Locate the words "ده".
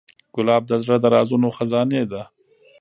2.11-2.21